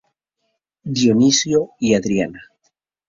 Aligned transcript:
Dioniso 0.95 1.73
y 1.79 1.93
Ariadna. 1.93 2.41